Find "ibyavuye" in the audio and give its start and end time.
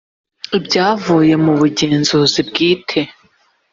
0.57-1.33